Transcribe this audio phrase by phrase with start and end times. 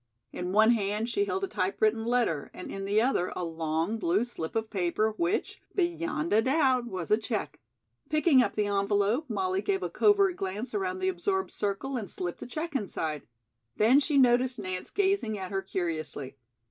[0.31, 4.25] In one hand she held a typewritten letter and in the other a long blue
[4.25, 7.59] slip of paper which, beyond a doubt, was a check.
[8.09, 12.39] Picking up the envelope, Molly gave a covert glance around the absorbed circle and slipped
[12.39, 13.27] the check inside.
[13.75, 16.35] Then she noticed Nance gazing at her curiously.